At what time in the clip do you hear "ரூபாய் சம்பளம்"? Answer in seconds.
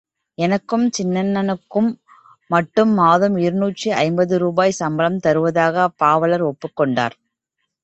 4.37-5.19